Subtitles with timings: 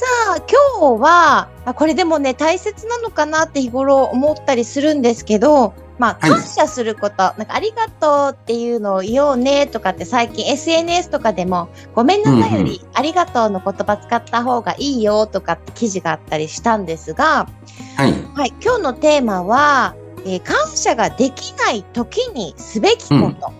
[0.00, 0.36] さあ、
[0.78, 17.46] 今日は、あこれでもね、大切なのかなって日頃思ったりするんですけど、まあ、はい感謝すること、なんかありがとうっていうのを言おうねとかって最近 SNS とかでも、ごめんなさいより、ありがとうの言葉使った方がいいよとかって記事があったりしたんですが、
[17.96, 18.14] はい。
[18.34, 23.52] はい、今日のテーマは、えー感謝ができない時にすべきこと、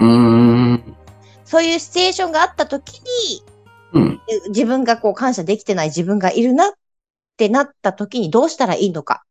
[0.00, 0.96] うん。
[1.46, 3.49] そういうシチュエーションがあった時に、
[3.92, 4.20] うん。
[4.48, 6.72] 自分がこう感謝できてない自分がいるなっ
[7.36, 9.24] てなった時にどうしたらいいのか。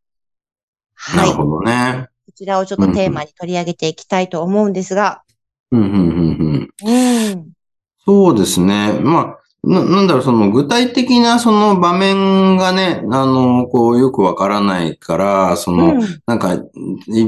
[0.94, 1.32] はい。
[1.32, 2.10] こなるほどね。
[2.40, 5.24] ちらをちょっとテーマに取り上げていきたいと思うんですが。
[5.72, 7.32] うん、うん、うん、うん。
[7.32, 7.50] うん。
[8.06, 8.98] そうですね。
[9.02, 16.22] まあ、な、なんだろう、その具体的なその場面がね、あの、こう、よくわからないから、その、うん。
[16.26, 16.62] なんか、い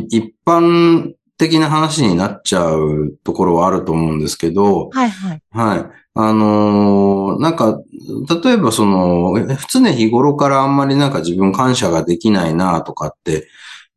[0.10, 5.42] 一般的な話になっちゃうところはあると思うんですけど、はいはい。
[5.52, 6.01] はい。
[6.14, 7.82] あのーなんか、
[8.44, 9.34] 例えばその、
[9.70, 13.48] 常日頃からあんまりなんか自分感謝ができないなとかって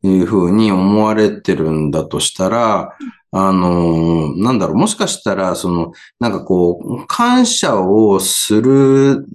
[0.02, 2.96] いうふうに思われてるんだとしたら、
[3.32, 9.26] あのーなんだろう、もしかしたら、その、なんかこう、感謝をする、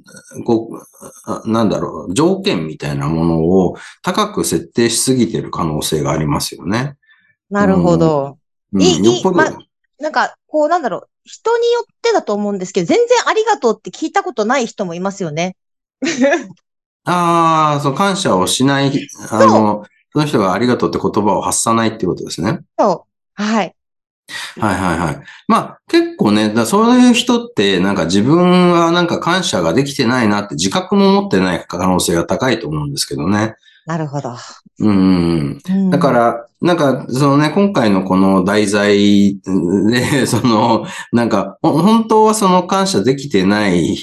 [0.46, 0.78] こう、
[1.26, 6.96] あなんだろう、条件みたいなものを高く設定しすぎてる可能性がありますよね。
[7.50, 8.38] なるほど。
[8.72, 9.52] うん、いいよっぽど、ま
[10.00, 11.10] なんか、こうなんだろう。
[11.23, 15.56] 人によってだと思うんですけど、全然ありがとうって聞いたことない人もいますよね。
[17.06, 22.59] ああ、そう、感謝をしない、あの、その人がありがとうって言葉を発さないっていうことですね。
[22.78, 23.06] そ
[23.38, 23.42] う。
[23.42, 23.76] はい。
[24.60, 25.23] はいはいはい。
[25.48, 33.55] まあ結構ね、だそういう人ってなんか自分はなんか感謝ができてないなって自覚も持ってない可能性が高いと思うんですけどね。
[33.89, 34.36] なるほど。
[34.82, 35.58] うん
[35.89, 39.39] だか、ら、なんか、そのね、今回のこの題材
[39.89, 43.95] で、その、なんか、ほ本当はその感謝できてない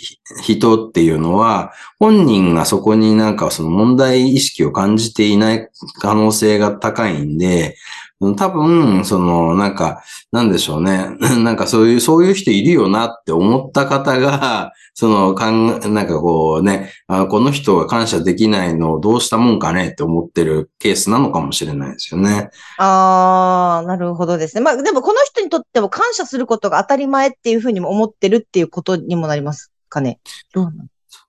[0.42, 1.70] 人っていうのは、
[2.00, 5.70] 本人がそこになんかその問題意識を感じていない
[6.00, 7.76] 可能性が高いんで、
[8.19, 11.10] 多分、その、なんか、なんでしょうね。
[11.44, 22.49] なんかそういう、そういう人いるよなって思った方が、 その、かん、なんかこうね、あこの人が感謝できないのをどうしたもんかねって思ってるケースなのかもしれないですよね。
[22.78, 24.62] あー、なるほどですね。
[24.62, 30.21] まあ、でもこの人にとっても感謝することが当たり前っていうふうにも思ってるっていうことにもなりますかね。
[30.54, 30.84] どうなの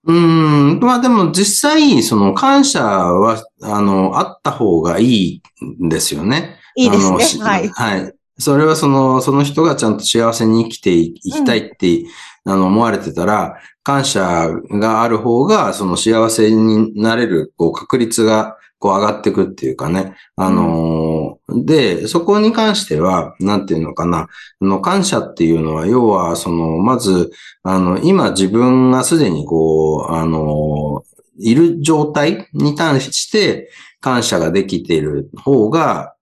[0.06, 0.80] うーん。
[0.80, 5.42] まあでも実際、その感謝は、あの、あった方がいい
[5.84, 6.58] んですよね。
[6.76, 7.44] いいですね。
[7.44, 7.68] はい。
[7.70, 8.14] はい。
[8.40, 12.06] それはその、その人がちゃんと幸せに生きていきたいって、
[12.46, 20.16] あの、思われてたら、感謝がある方が、その幸せになれる、こう、確率が、こう、上がっていくっていうかね。
[20.36, 24.28] あのーで、そこに関しては、なんていうのかな。
[24.62, 27.32] あの、感謝っていうのは、要は、その、まず、
[27.64, 33.70] あの、今自分がすでにこう、あのーいる状態に対して
[34.02, 36.16] 感謝ができている方が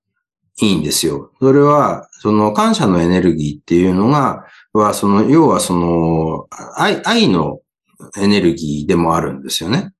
[0.61, 1.31] いいんですよ。
[1.39, 7.59] それは、その感謝のエネルギーっていうのが、は、その、要はその、愛、愛の
[8.17, 9.91] エネルギーでもあるんですよね。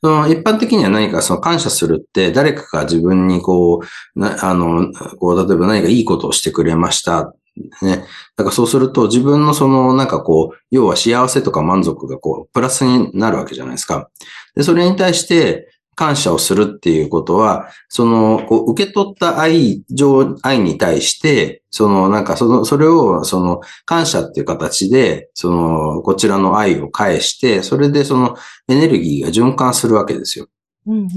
[0.00, 3.80] その一般的には何かその感謝するって誰かが自分にこ
[4.16, 7.34] う、なあの、こう、例えば何かいいことをしてくれました。
[7.82, 8.04] ね。
[8.36, 14.10] だからそうすると自分のそのなんかこう、要は幸せとか満足がこう、プラスになるわけじゃないですか。
[14.54, 28.36] で、それに対して感謝をするっていうことは、その、こう、受け取った愛情、愛に対して、その、なんかその、それを、その、感謝っていう形で、その、こちらの愛を返して、それでその
[28.68, 30.48] エネルギーが循環するわけですよ。
[30.86, 31.08] うん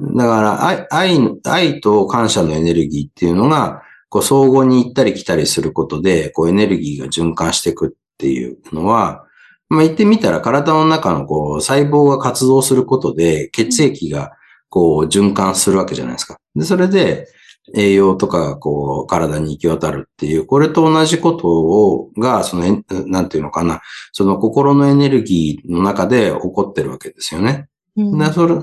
[0.00, 0.16] うん。
[0.16, 9.25] だから、愛、愛、愛と感謝のエネルギーっていうのが、こう、相互に行ったり来たりすることで、こう、エネルギーが循環していくっていうのは、
[9.68, 14.32] まあ、言ってみたら、体の中のこう、細胞が活動することで、血液が、
[14.68, 16.38] こう、循環するわけじゃないですか。
[16.54, 17.26] で、それで、
[17.74, 23.80] 栄養とかがこう、体に行き渡るっていう、これと同じことを、が、そのなんていうのかな、
[24.12, 27.68] その心のエネルギーの中で起こってるわけですよね。
[27.96, 28.54] うんで、それ、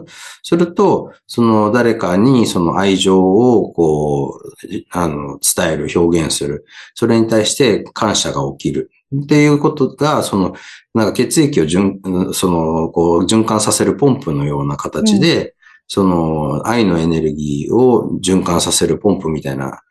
[0.44, 6.66] すると、その誰かにその愛情をこう、あの、伝える、表現する。
[6.94, 8.92] それに対して感謝が起きる。
[9.22, 10.56] っていうことが、その、
[10.94, 15.52] なんか血液を循、その、こう、循環させるポンプのような形で、うん、
[15.88, 19.82] その、愛のエネルギーを循環させるポンプみたいな、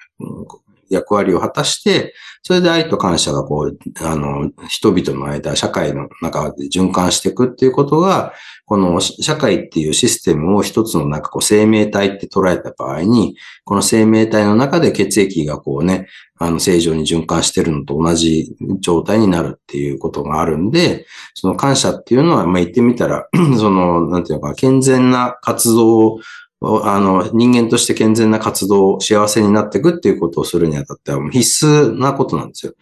[0.95, 8.33] 役割を果たして、それで愛と感謝がこう、あの、人々の間、社会の中で循環していくっていうことが、
[8.67, 16.09] この社会っていうシステムを一つのなんかこう生命体って捉えた場合に、この生命体の中で血液がこうね、
[16.39, 26.19] あの正常に循環してるのと同じ状態になるっていうことがあるんで、その感謝っていうのは、まあ言ってみたら、 その、なんていうか、健全な活動
[26.65, 32.75] あの、人間として健全な活動、幸せになっていくっていうことをするにあたっては必須なことなんですよ。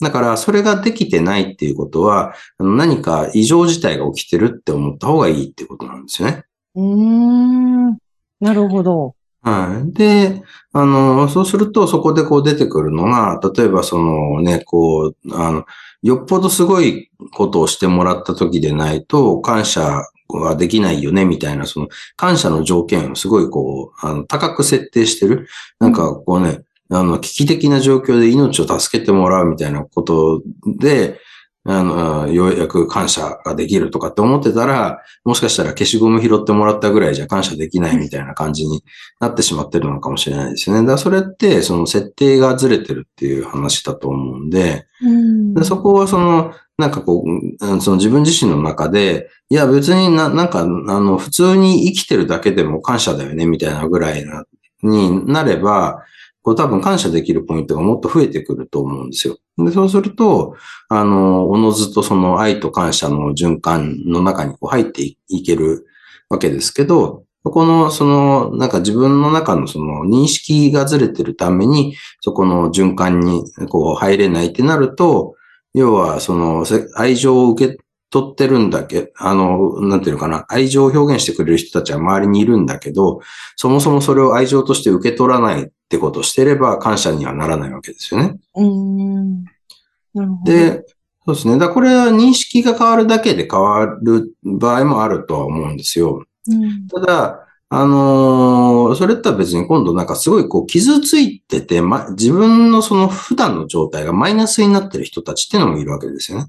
[0.00, 6.44] だから、それができてないっていうことは、何か異常事態が起きてるって思った方がいいってことなんですよね。
[6.74, 7.98] うーん。
[8.40, 9.14] なるほど。
[9.42, 9.92] はい。
[9.92, 10.42] で、
[10.72, 15.64] あの、そうすると、そこでこう出てくるのが、例えばそのね、こう、あの、
[16.02, 25.48] よっぽどすごいことをしてもらった時でないと、感謝はできないよね、みたいな、その感謝の条件をすごいこう、あの、高く設定してる。
[25.78, 26.60] なんかこうね、
[26.90, 31.18] あの、危機的な状況で命を助けてもらうみたいなことで、
[31.66, 38.84] あの、ようやく感謝ができるとかって思ってたら、もしかしたら消しゴム拾ってもらったぐらいじゃ感謝できないみたいな感じに
[39.18, 40.82] なってしまってるのかもしれないですよね。
[40.82, 54.44] だからそれって、その設定がずれてるっていう話だと思うんで、うんでそこはその、なんかこう、その自分自身の中で、いや別にな、なんか、あの、普通に生きてるだけでも感謝だよね、みたいなぐらいな、
[54.82, 56.02] になれば、
[56.44, 59.38] こう多分感謝できるポイントがもっと増えてくると思うんですよ。
[59.56, 60.54] で、そうすると、
[60.90, 65.86] あの、おのずとその愛と感謝の循環の中にこう入っていける
[66.28, 75.34] わけですけど、この、その、なんか自分の中のその認識がずれてるために、そこの循環にこう入れないってなると、
[75.72, 76.64] 要は、その、
[76.94, 77.78] 愛情を受け
[78.14, 83.18] 取ってるんだけ、あの、なんていうのかな、愛情を表現してくれる人たちは周りにいるんだけど、
[83.56, 88.36] そもそもそれを愛情として受け取らないってことをしてれば感謝にはならないわけですよね。
[88.54, 89.42] うん。
[89.42, 90.52] なるほど。
[90.52, 90.84] で、
[91.26, 91.58] そうですね。
[91.58, 96.24] だこれは認識が変わるだけで変わる場合もあるとは思うんですよ。
[96.46, 106.46] うん、ただ、あのー、それとは別に今度なんかすごいこう傷ついてて、ま、自分のその普段の状態がマイナスになってる人たちっていうのもいるわけですよね。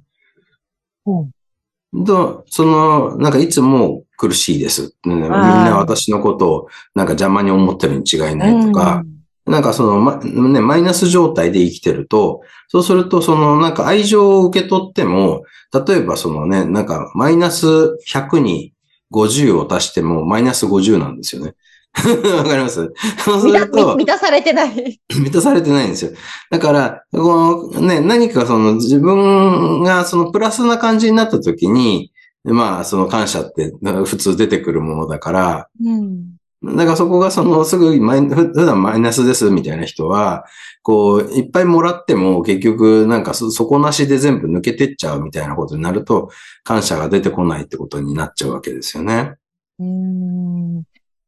[1.07, 1.35] うん。
[2.03, 4.95] と、その、なんかいつも苦しいです。
[5.06, 9.03] みんな私のことをなんか邪魔に思ってるに違いないとか、
[9.45, 15.44] うん、なんかその、ま、ね、マイナス状態で生きてると、そうするとそのなんか愛情を受け取っても、
[15.88, 17.68] 例えばそのね、なんかマイナス
[18.09, 18.74] 100に
[19.12, 21.56] 50を足してもマイナス50なんですよね。
[22.38, 22.94] わかります？
[23.24, 25.00] そうすると満たされてない。
[25.09, 26.12] 満たされてないんですよ。
[26.51, 32.12] だから、このね、何かその自分がそのプラスな感じになった時に、
[32.44, 33.74] まあその感謝って
[34.06, 40.45] 普通出てくるものだから、うんだからそこがそのすぐマイ普段マイナスですみたいな人は、
[40.81, 46.30] こう、いっぱいもらっても結局なんか底なしで全部抜けてっちゃうみたいなことになると、
[46.63, 49.36] 感謝が出てこないってことになっちゃうわけですよね。
[49.80, 50.83] うん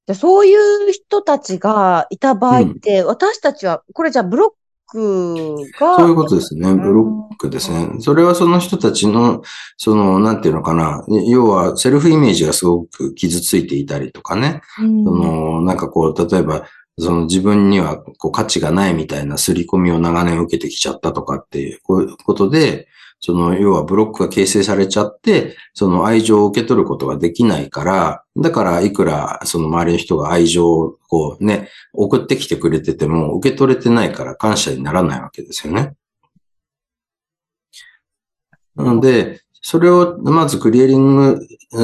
[0.07, 0.55] じゃそうい
[0.89, 4.49] う人たちがいた場合って、うん、私たちは、これじゃあブロッ
[4.87, 5.97] クが。
[5.97, 6.73] そういうことですね。
[6.73, 7.99] ブロックですね。
[7.99, 9.41] それはその人たちの、
[9.75, 11.03] その、なんていうのかな。
[11.27, 14.61] 要は、セルフイメージがすごく傷ついていたりとかね。
[14.81, 16.63] うん、その、なんかこう、例えば、
[16.99, 22.87] その自分にはこう価値がないみたいな刷り込みを長年受けてきちゃったとかっていうことで、
[23.19, 35.93] その、要はブロックが形成されちゃって、その愛情を受け取ることができないから、だからいくらその周りの人が愛情をこうね、送ってきてくれてても受け取れてないから感謝にならないわけですよね。
[38.75, 41.39] なので、それをまずクリエリング、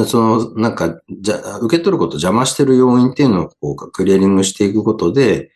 [0.06, 5.50] そのなんか、じゃ、受け取ることを邪魔してる要因っていうのをこうクリエリングしていくことで、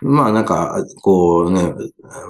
[0.00, 1.74] まあなんか、こうね、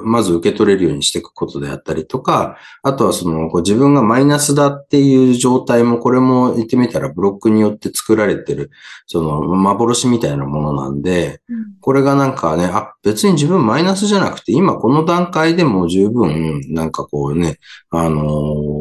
[0.03, 8.71] まず受け取れるようにしていくことであったりとか、あとはその、自分がマイナスだっていう状態も、これも言ってみたらブロックによって作られてる、
[9.07, 11.43] その、幻みたいなものなんで、
[11.81, 17.59] これがなんかね、あ、別に自分マイナスじゃなくて、今この段階でも十分、なんかこうね、
[17.91, 18.78] あのー、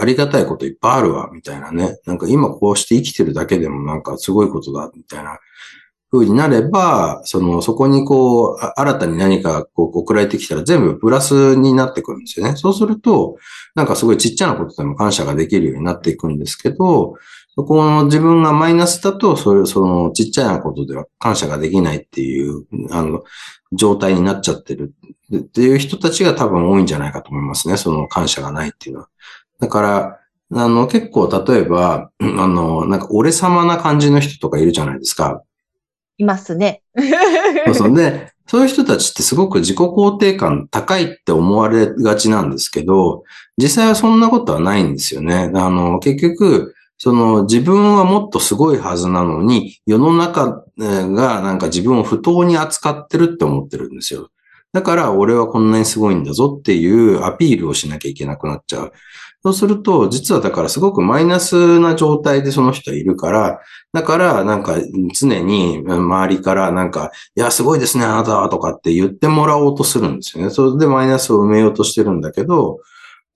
[0.00, 1.98] ありがたいこといっぱいあるわ、みたいなね。
[2.06, 5.38] なんか今こうして生きてるだけでもなんかすごいことだ、みたいな
[6.10, 12.56] 風になれば、その、そこにこう、新たに何かこう送られてきたら全部プラスになってくるんですよね。
[12.56, 13.36] そうすると、
[13.74, 17.14] なんかすごいちっちゃなことでも感謝ができるようになっていくんですけど、
[17.54, 23.22] そこの自分がマイナスだと、それ、そのちっちゃなことでは感謝ができないっていう、あの、
[23.72, 24.94] 状態になっちゃってる
[25.36, 27.76] っていう人たちが多分多いんじゃないかと思いますね。
[27.76, 29.08] その感謝がないっていうのは。
[29.60, 35.42] だから、あの、結構、例えば、あの、なんか、俺様な感じの人とかいるじゃないですか。
[36.16, 36.82] いますね。
[37.66, 37.94] そうそう。
[37.94, 43.24] で、 そういう人たちってすごく自己肯定感高いって思われがちなんですけど、
[43.58, 45.50] 実際はそんなことはないんですよね。
[45.54, 54.30] あの、結局、その自分はもっとすごいはずなのに、世の中がなんか自分を不当に扱ってるって思ってるんですよ。
[54.72, 58.92] だから俺はこんなにすごいんだぞっていうアピールをしなきゃいけなくなっちゃう。
[59.48, 63.60] そうすると、実はだからすごくマイナスな状態でその人いるから、
[63.94, 64.76] だからなんか
[65.18, 70.50] 常に周りからなんか、いや、すごいですね、あなたはとかって言ってもらおうとするんですよね。
[70.50, 72.80] それでマイナスを埋めようとしてるんだけど、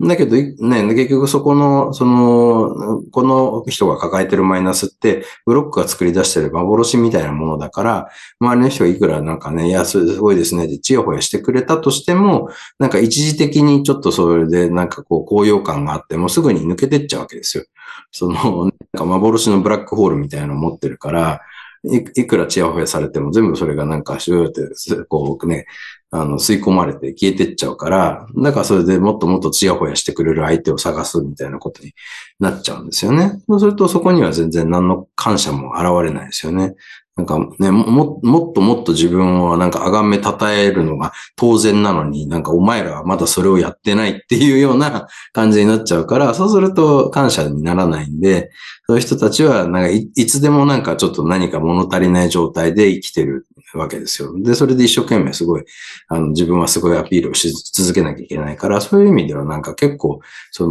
[0.00, 8.08] だけど、ね、結局そこの、その、この人が抱えてるマイナスって、ブロックが作り出してる幻みたいなものだから、
[8.40, 12.48] 周りの人がいくらなんかね、いや、すごいですね、で、ちやほやしてくれたとしても、
[12.80, 17.64] なんか一時的にちょっとそれでなんかこう、高揚感があってもすぐに抜けてっちゃうわけですよ。
[18.10, 21.40] その、なんか幻のブラックホールみたいなのを持ってるから、
[21.84, 25.66] いいくらチヤホヤされても全部それがなんかシューって、こうね、
[26.14, 31.94] あの、吸い込まれて消えてっちゃうから、だからそれでもっともっとチヤホヤしてくれる相手を探すみたいなことに
[32.38, 33.40] なっちゃうんですよね。
[33.48, 36.74] そうするとそこには全然何の感謝も現れないですよね。
[37.14, 48.50] なんかね、も、もっともっと自分をなんか崇め称えるのが当然なのに、なんかお前らはまだそれをやってないっていうような 感じになっちゃうから、そうすると感謝にならないんで、
[48.86, 54.32] そういう人たちはなんかいいつでもなんかちょっと何か物足りない状態で生きてるわけですよ。
[54.40, 55.64] で、それで一生懸命すごい、
[56.08, 60.66] あの、自分はすごいアピールをし続けなきゃいけないから、そういう意味ではなんか結構、そ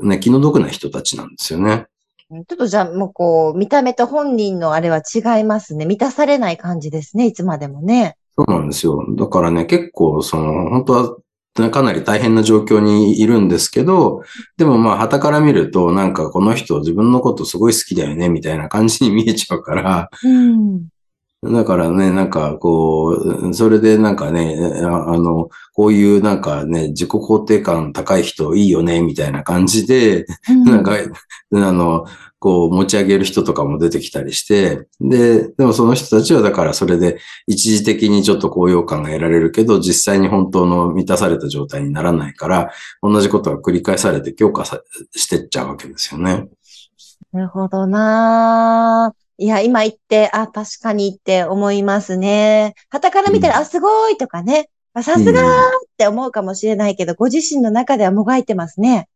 [0.00, 1.86] の、ね、気の毒な人たちなんですよね。
[2.28, 5.86] ちょっとじゃあもうこう、見た目と本人のあれは違いますね。
[5.86, 8.16] 満たされない感じですね、いつまでもね。
[8.36, 9.04] そうなんですよ。
[9.16, 14.22] だからね、結構、その、本当は、かなり大変な状況にいるんですけど、
[14.58, 20.88] でもまあ、旗から見ると、なんかこの人自分のことすごい好きだよね、みたいな感じに見えちゃうから、うん、
[21.52, 24.88] だからね、なんかこう、それでなんかね、あ
[25.18, 30.92] の、こういうなんかね、自己肯定感高い人いいよね、みたいな感じで、うん、なんか、
[31.52, 32.06] あの、
[32.38, 42.70] こう持ち上げる人とかも出てきたりして、で、でもその人たちはだからそれで一時的にちょっと高揚感が得られるけど、実際に本当の満たされた状態にならないから、
[43.02, 44.80] 同じことが繰り返されて強化さ
[45.14, 46.46] してっちゃうわけですよね。
[47.32, 52.74] なるほどないや、今言って、あ、確かにって思いますね。
[52.88, 54.70] 旗から見たら、うん、あ、すごいとかね。
[55.02, 55.48] さすがーっ
[55.98, 59.08] て思うかもしれないけど、うん、ご自身の中ではもがいてますね。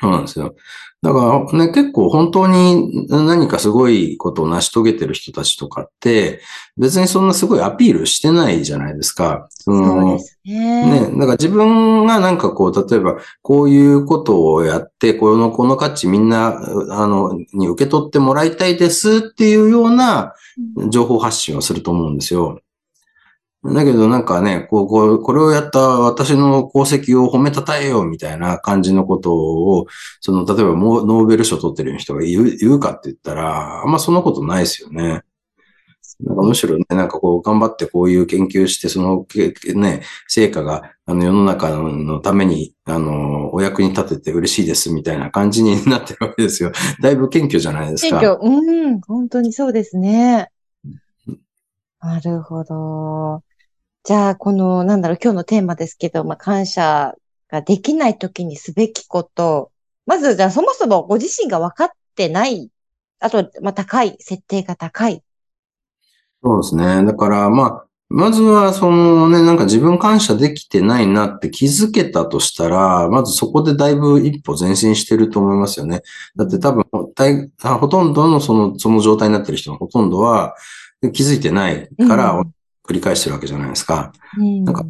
[0.00, 0.54] そうなんですよ。
[1.02, 6.40] だからね、結構本当に何かすごいことを成し遂げてる人たちとかって、
[6.76, 9.46] 別にそんなすごいアピールしてないじゃないですか。
[9.50, 11.00] そそうですね。
[11.00, 16.58] ね、だから自分がなんかこう、例えばこういうことをやって、この、この価値みんな、
[16.90, 20.32] あの、に受け取ってもらいたいですっていうような
[20.88, 22.60] 情報発信をすると思うんですよ。
[23.72, 29.86] だけどなんかね、こう、こう、これをやった私の功績を褒めたたえようみたいな感じのことを、
[30.20, 35.22] その、例えばノーベル賞取ってる人が言う言うかって言ったら、あんまそんなことないですよね。
[36.20, 39.26] なんかむしろね、なんかこう、頑張ってこういう研究して、その、
[39.74, 46.70] ね、成果が、あの、世の中のために、あの、お役に立てて嬉しいですみたいな感じになってるわけですよ。
[47.00, 48.20] だいぶ謙虚じゃないですか。
[48.20, 48.50] 謙虚。
[48.50, 50.50] うん、本当にそうですね。
[52.00, 53.42] なるほど。
[54.04, 57.14] じゃあ、この、なんだろう、今日のテーマですけど、まあ、感謝
[57.48, 59.72] ができないときにすべきこと。
[60.04, 62.70] まず、じゃあ、そもそもご自身が分かってない。
[63.20, 65.22] あと、まあ、高い、設定が高い。
[66.42, 67.02] そうですね。
[67.06, 76.02] だから、まあ、まずは、そのね、なんか自分感謝できてないなって気づけたとしたら、まずそこでだいぶ一歩前進してると思いますよね。
[76.36, 80.54] だって多分、ほとんどのその、その状態になってる人のほとんどは
[81.14, 82.53] 気づいてないから、うん
[82.86, 84.12] 繰り返してるわけじゃないですか。
[84.38, 84.84] うん、なんか、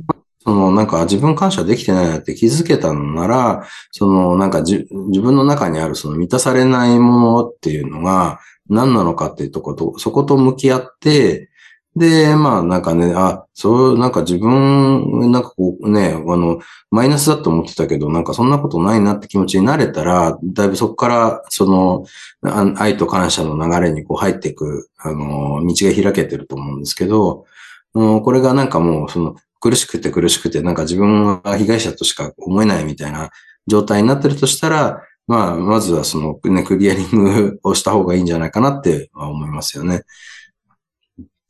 [0.44, 11.50] その、なんか自分感謝できてないなって気づけたのなら、その、なんか自分の中にあるその満たされないものっていうのが何なのかっていうとこと、そこと向き合って、
[11.96, 16.58] で、まあなんかね、あ、そう、なんか自分、なんかこうね、あの、
[16.90, 22.04] マイナスだと思ってたけど、なんかそんなことないなって気持ちになれたら、だいぶそこから、その、
[22.76, 27.44] 愛と感謝の流れにこう入っていく、あの、道が開けてると思うんですけど、
[27.94, 33.30] もうこれがなんかもう、その、苦しくて苦しくて、なんか自分は被害者としか思えないみたいな
[33.66, 40.02] 状態になってるとしたら、まあ、まずはそのね、クリアリングをした方がいいんじゃないかなって思いますよね。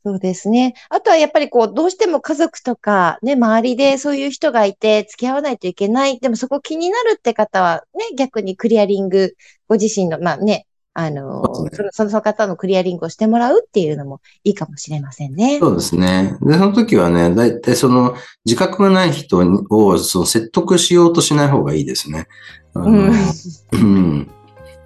[0.05, 0.75] そうですね。
[0.89, 6.19] あとはやっぱりこう、どうしても家族とか、ね、周りでそういう人がいて付き合わないといけない。
[6.19, 9.35] でもそこ気になるって方は、ね、逆にクリアリング、
[9.67, 15.59] ご自身の、まあね、あの、そのその方のクリアリングをしてもらうっていうのもいいかもしれませんね。
[15.59, 16.37] そうですね。
[16.41, 19.37] で、その時はね、だいたいその自覚がない人
[19.69, 22.27] をその説得しようとしない方がいいですね。
[22.75, 24.31] うん。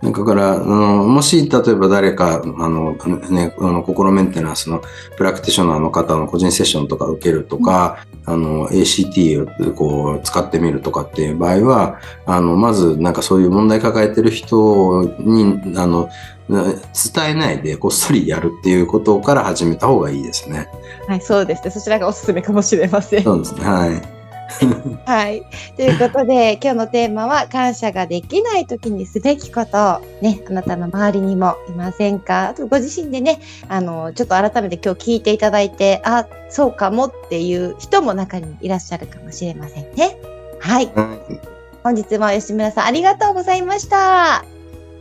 [0.02, 2.96] だから、あの、もし、例えば誰か、あの、
[3.30, 4.82] ね、あの、心メンテナンスの
[5.18, 16.10] プラクティショナーの方の個人セッションとか受けるとか、あの、ACT をこう、使ってみるとかっていう場合は、あの、まず、なんかそういう問題抱えてる人に、あの、
[16.50, 20.68] 伝えないでこっそりやるっていうことから始めた方がいいですね。
[21.08, 21.72] はい、そうですね。
[21.72, 23.24] そちらがおすすめかもしれません。
[23.24, 23.66] そうですね。
[23.66, 24.19] はい。
[25.06, 25.44] はい。
[25.76, 30.02] ということで、今日のテーマは、感謝ができない時にすべきこと。
[30.22, 32.50] ね、あなたの周りにもいませんか？
[32.50, 40.18] あと、ご自身でね、あの、ちょっと改めて今日聞いていただいて、あ、そうかもっていう人も中にいらっしゃるかもしれませんね。
[40.60, 40.90] はい。
[40.96, 44.36] はい本日も吉村さんありがとうございました。
[44.36, 44.46] あ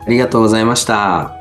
[0.07, 1.38] りがとうございました。